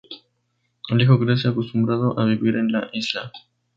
El 0.89 0.99
hijo 0.99 1.19
crece 1.19 1.47
acostumbrado 1.49 2.19
a 2.19 2.25
vivir 2.25 2.55
en 2.55 2.71
la 2.71 2.89
isla. 2.91 3.31